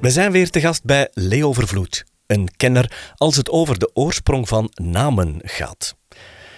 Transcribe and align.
We 0.00 0.10
zijn 0.10 0.32
weer 0.32 0.50
te 0.50 0.60
gast 0.60 0.84
bij 0.84 1.08
Leo 1.12 1.52
Vervloed, 1.52 2.04
een 2.26 2.48
kenner 2.56 3.12
als 3.16 3.36
het 3.36 3.50
over 3.50 3.78
de 3.78 3.90
oorsprong 3.94 4.48
van 4.48 4.70
namen 4.74 5.36
gaat. 5.42 5.96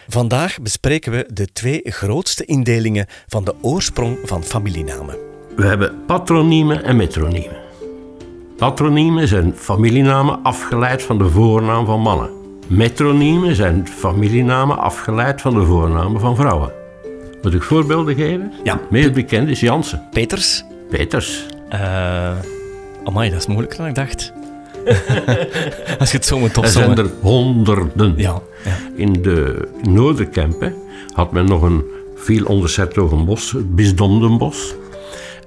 Vandaag 0.09 0.61
bespreken 0.61 1.13
we 1.13 1.29
de 1.33 1.47
twee 1.53 1.81
grootste 1.85 2.45
indelingen 2.45 3.07
van 3.27 3.45
de 3.45 3.55
oorsprong 3.63 4.19
van 4.25 4.45
familienamen. 4.45 5.17
We 5.57 5.65
hebben 5.65 6.05
patroniemen 6.07 6.85
en 6.85 6.97
metroniemen. 6.97 7.61
Patroniemen 8.57 9.29
zijn 9.29 9.57
familienamen 9.57 10.43
afgeleid 10.43 11.03
van 11.03 11.19
de 11.19 11.29
voornaam 11.29 11.87
van 11.87 12.01
mannen. 12.01 12.31
Metroniemen 12.67 13.55
zijn 13.57 13.89
familienamen 13.89 14.79
afgeleid 14.79 15.41
van 15.41 15.55
de 15.55 15.65
voornamen 15.65 16.21
van 16.21 16.37
vrouwen. 16.37 16.73
Moet 17.43 17.55
ik 17.55 17.63
voorbeelden 17.63 18.15
geven? 18.15 18.53
Ja. 18.65 18.73
Het 18.73 18.91
meest 18.91 19.13
bekend 19.13 19.49
is 19.49 19.61
Jansen. 19.61 20.09
Peters. 20.11 20.65
Peters. 20.91 21.47
Uh, 21.73 22.31
amai, 23.05 23.31
dat 23.31 23.39
is 23.39 23.47
moeilijker 23.47 23.79
dan 23.79 23.87
ik 23.87 23.95
dacht. 23.95 24.33
Als 26.01 26.11
je 26.11 26.17
het 26.17 26.27
zo 26.27 26.39
moet 26.39 26.57
Er 26.57 26.69
zijn 26.69 26.91
opzommen. 26.91 27.13
er 27.13 27.21
honderden. 27.21 28.15
Ja, 28.17 28.41
ja. 28.65 28.77
In 28.97 29.13
de 29.23 29.69
Noorderkempen 29.89 30.75
had 31.13 31.33
men 31.33 31.45
nog 31.45 31.63
een 31.63 31.83
veel 32.17 32.45
onderzettogenbos, 32.45 33.53
het 33.53 33.75
bisdom 33.75 34.21
Den 34.21 34.39
Bosch. 34.39 34.73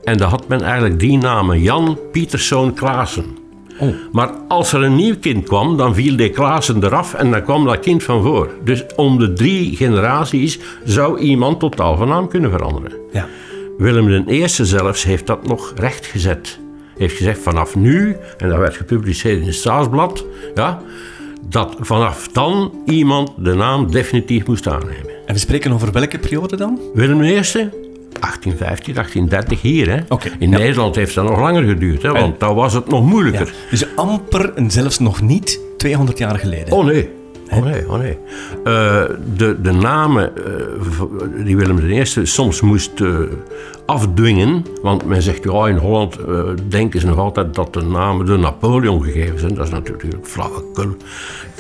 En 0.04 0.18
daar 0.18 0.30
had 0.30 0.48
men 0.48 0.62
eigenlijk 0.62 1.00
die 1.00 1.18
namen, 1.18 1.62
Jan 1.62 2.00
Pieterszoon 2.12 2.74
Klaassen. 2.74 3.26
Oh. 3.80 3.94
Maar 4.12 4.30
als 4.48 4.74
er 4.74 4.84
een 4.84 4.96
nieuw 4.96 5.16
kind 5.20 5.44
kwam, 5.44 5.78
dan 5.78 5.96
viel 5.96 6.16
die 6.16 6.30
Klaassen 6.30 6.84
eraf 6.84 7.14
en 7.14 7.32
dan 7.32 7.44
kwam 7.44 7.66
dat 7.66 7.80
kind 7.80 8.04
van 8.04 8.22
voor. 8.24 8.50
Dus 8.64 8.84
om 8.96 9.20
de 9.20 9.34
drie 9.34 9.76
generaties 9.76 10.60
zou 10.84 11.20
iemand 11.20 11.60
totaal 11.60 11.98
van 11.98 12.08
naam 12.08 12.28
kunnen 12.28 12.52
veranderen. 12.52 12.92
ja. 13.12 13.28
Willem 13.78 14.30
I 14.30 14.48
zelfs 14.48 15.04
heeft 15.04 15.28
dat 15.28 15.48
nog 15.48 15.74
rechtgezet. 15.76 16.60
Heeft 16.98 17.18
gezegd 17.18 17.40
vanaf 17.40 17.76
nu, 17.76 18.16
en 18.38 18.50
dat 18.50 18.58
werd 18.58 18.76
gepubliceerd 18.76 19.40
in 19.40 19.46
het 19.46 19.56
Staatsblad, 19.56 20.26
ja, 20.56 20.82
dat 21.50 21.76
vanaf 21.80 22.28
dan 22.28 22.74
iemand 22.86 23.32
de 23.38 23.54
naam 23.54 23.92
definitief 23.92 24.48
moest 24.48 24.68
aannemen. 24.68 25.10
En 25.26 25.34
we 25.34 25.40
spreken 25.40 25.72
over 25.72 25.92
welke 25.92 26.20
periode 26.20 26.56
dan? 26.56 26.80
Willem 26.94 27.22
I, 27.22 27.34
1815, 28.20 28.94
1830 28.94 29.62
hier. 29.62 29.90
Hè. 29.90 30.18
In 30.40 30.50
ja. 30.50 30.58
Nederland 30.58 30.96
heeft 30.96 31.16
dat 31.16 31.26
nog 31.26 31.40
langer 31.40 31.64
geduurd, 31.64 32.02
hè, 32.02 32.12
want 32.12 32.40
daar 32.40 32.54
was 32.54 32.74
het 32.74 32.88
nog 32.88 33.06
moeilijker. 33.06 33.46
Ja. 33.46 33.70
Dus 33.70 33.96
amper 33.96 34.54
en 34.54 34.72
zelfs 34.72 35.00
nog 35.00 35.22
niet 35.22 35.60
200 35.78 36.18
jaar 36.18 36.40
geleden. 36.40 36.74
Oh 36.74 36.86
nee. 36.86 37.10
Oh 37.52 37.64
nee, 37.64 37.90
oh 37.90 37.98
nee. 37.98 38.18
Eh, 38.64 39.04
de, 39.36 39.62
de 39.62 39.72
namen 39.72 40.36
eh, 40.36 41.44
die 41.44 41.58
Willem 41.58 41.80
I 41.80 42.06
soms 42.06 42.62
moest 42.62 43.02
eh, 43.02 43.18
afdwingen, 43.86 44.66
want 44.82 45.06
men 45.06 45.22
zegt 45.22 45.44
ja, 45.44 45.68
in 45.68 45.78
Holland 45.78 46.18
denken 46.68 47.00
ze 47.00 47.08
nog 47.08 47.18
altijd 47.18 47.56
dat 47.56 47.74
de 47.74 47.82
namen 47.82 48.26
door 48.26 48.40
Napoleon 48.40 49.04
gegeven 49.04 49.40
zijn. 49.40 49.54
Dat 49.54 49.66
is 49.66 49.72
natuurlijk 49.72 50.28
flauwekul. 50.28 50.96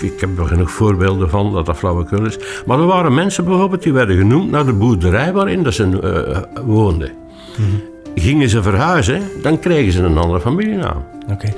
Ik, 0.02 0.20
heb 0.20 0.40
er 0.40 0.46
genoeg 0.46 0.72
voorbeelden 0.72 1.30
van 1.30 1.54
dat 1.54 1.66
dat 1.66 1.78
flauwekul 1.78 2.26
is. 2.26 2.38
Maar 2.66 2.80
er 2.80 2.86
waren 2.86 3.14
mensen 3.14 3.46
bijvoorbeeld 3.46 3.84
die 3.84 3.94
werden 3.94 4.18
genoemd 4.18 4.52
naar 4.52 4.66
de 4.66 4.74
boerderij 4.74 5.34
waarin 5.34 5.64
dat 5.64 5.74
ze 5.74 6.40
woonden. 6.66 7.12
Gingen 8.16 8.50
ze 8.50 8.62
verhuizen, 8.62 9.22
dan 9.42 9.60
kregen 9.60 9.92
ze 9.92 10.04
een 10.04 10.18
andere 10.18 10.40
familienaam. 10.40 11.04
Oké. 11.32 11.54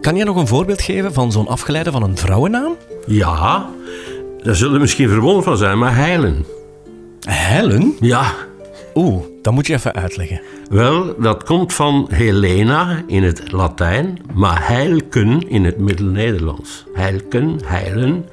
Kan 0.00 0.16
je 0.16 0.24
nog 0.24 0.36
een 0.36 0.46
voorbeeld 0.46 0.82
geven 0.82 1.12
van 1.12 1.32
zo'n 1.32 1.48
afgeleide 1.48 1.90
van 1.90 2.02
een 2.02 2.16
vrouwennaam? 2.16 2.76
Ja, 3.08 3.70
daar 4.42 4.54
zullen 4.54 4.72
we 4.74 4.78
misschien 4.80 5.08
verwonderd 5.08 5.44
van 5.44 5.56
zijn, 5.56 5.78
maar 5.78 5.96
heilen. 5.96 6.44
Helen? 7.28 7.96
Ja, 8.00 8.32
Oeh, 8.94 9.22
dat 9.42 9.52
moet 9.52 9.66
je 9.66 9.72
even 9.74 9.92
uitleggen. 9.94 10.40
Wel, 10.70 11.14
dat 11.20 11.44
komt 11.44 11.74
van 11.74 12.06
Helena 12.10 13.02
in 13.06 13.22
het 13.22 13.52
Latijn, 13.52 14.18
maar 14.34 14.66
heilken 14.68 15.48
in 15.48 15.64
het 15.64 15.78
Middel-Nederlands. 15.78 16.84
Heilken, 16.92 17.58
heilen. 17.64 18.26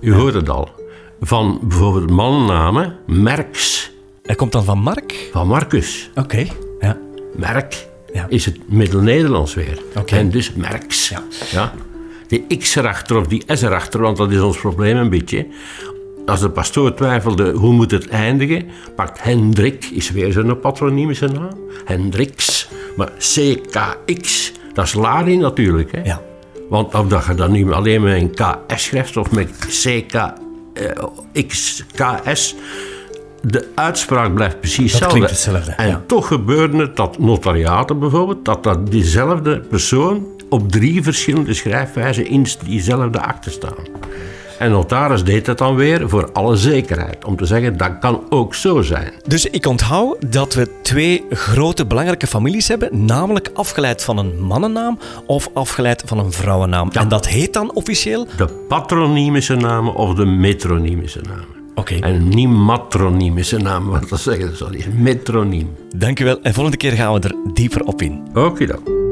U 0.00 0.14
hoort 0.14 0.34
het 0.34 0.48
al. 0.48 0.68
Van 1.20 1.58
bijvoorbeeld 1.62 2.10
mannennamen, 2.10 2.96
Merks, 3.06 3.92
Hij 4.22 4.34
komt 4.34 4.52
dan 4.52 4.64
van 4.64 4.78
Mark? 4.78 5.28
van 5.32 5.46
Marcus. 5.48 6.10
Oké, 6.14 6.46
ja. 6.80 6.98
Merk 7.36 7.86
Ja. 8.12 8.26
is 8.28 8.44
het 8.44 8.58
Middel-Nederlands 8.68 9.54
weer. 9.54 9.78
En 10.06 10.30
dus 10.30 10.52
Merks. 10.54 11.08
Ja. 11.08 11.22
Ja. 11.50 11.72
Die 12.34 12.58
X 12.58 12.76
erachter 12.76 13.16
of 13.16 13.26
die 13.26 13.42
S 13.46 13.62
erachter, 13.62 14.00
want 14.00 14.16
dat 14.16 14.30
is 14.30 14.40
ons 14.40 14.56
probleem 14.58 14.96
een 14.96 15.10
beetje. 15.10 15.46
Als 16.26 16.40
de 16.40 16.50
pastoor 16.50 16.94
twijfelde 16.94 17.52
hoe 17.52 17.72
moet 17.72 17.90
het 17.90 18.08
eindigen, 18.08 18.66
pakt 18.96 19.22
Hendrik, 19.22 19.84
is 19.84 20.10
weer 20.10 20.32
zo'n 20.32 20.60
patroniemische 20.60 21.26
naam. 21.26 21.58
Hendrix. 21.84 22.68
Maar 22.96 23.10
CKX, 23.18 24.52
dat 24.72 24.84
is 24.84 24.94
Lari 24.94 25.36
natuurlijk. 25.36 25.92
Hè? 25.92 26.02
Ja. 26.02 26.22
Want 26.68 26.94
of 26.94 27.06
dat 27.06 27.26
je 27.26 27.34
dan 27.34 27.52
nu 27.52 27.72
alleen 27.72 28.02
met 28.02 28.20
een 28.20 28.30
KS 28.30 28.84
schrijft 28.84 29.16
of 29.16 29.30
met 29.30 29.50
CKXKS, 31.34 32.54
de 33.44 33.68
uitspraak 33.74 34.34
blijft 34.34 34.60
precies 34.60 34.92
Dat 34.92 35.00
hetzelfde. 35.00 35.18
klinkt 35.18 35.30
hetzelfde, 35.30 35.72
En 35.72 35.88
ja. 35.88 36.02
toch 36.06 36.26
gebeurde 36.26 36.76
het 36.76 36.96
dat 36.96 37.18
notariaten 37.18 37.98
bijvoorbeeld, 37.98 38.44
dat, 38.44 38.62
dat 38.62 38.90
diezelfde 38.90 39.60
persoon 39.60 40.26
op 40.48 40.72
drie 40.72 41.02
verschillende 41.02 41.54
schrijfwijzen 41.54 42.26
in 42.26 42.46
diezelfde 42.64 43.20
akte 43.20 43.50
staan. 43.50 43.74
En 44.58 44.70
notaris 44.70 45.24
deed 45.24 45.46
het 45.46 45.58
dan 45.58 45.74
weer 45.74 46.08
voor 46.08 46.32
alle 46.32 46.56
zekerheid, 46.56 47.24
om 47.24 47.36
te 47.36 47.44
zeggen 47.44 47.76
dat 47.76 47.98
kan 47.98 48.22
ook 48.28 48.54
zo 48.54 48.82
zijn. 48.82 49.12
Dus 49.26 49.46
ik 49.46 49.66
onthoud 49.66 50.32
dat 50.32 50.54
we 50.54 50.68
twee 50.82 51.24
grote 51.30 51.86
belangrijke 51.86 52.26
families 52.26 52.68
hebben, 52.68 53.04
namelijk 53.04 53.50
afgeleid 53.54 54.04
van 54.04 54.18
een 54.18 54.40
mannennaam 54.42 54.98
of 55.26 55.50
afgeleid 55.54 56.02
van 56.06 56.18
een 56.18 56.32
vrouwennaam. 56.32 56.90
En 56.90 57.08
dat 57.08 57.28
heet 57.28 57.52
dan 57.52 57.72
officieel? 57.72 58.26
De 58.36 58.48
patroniemische 58.68 59.54
namen 59.54 59.94
of 59.94 60.14
de 60.14 60.26
metroniemische 60.26 61.20
namen. 61.20 61.63
Oké, 61.74 61.94
En 61.94 62.28
niet 62.28 62.48
matroniemische 62.48 63.56
namen, 63.58 63.90
want 63.90 64.08
dat 64.08 64.20
zeggen 64.20 64.56
ze 64.56 64.64
al, 64.64 64.72
is 64.72 64.86
metroniem. 64.96 65.68
dankjewel. 65.96 66.40
En 66.42 66.54
volgende 66.54 66.76
keer 66.78 66.92
gaan 66.92 67.12
we 67.14 67.20
er 67.20 67.34
dieper 67.54 67.82
op 67.84 68.02
in. 68.02 68.22
Oké 68.34 68.66
dan. 68.66 69.03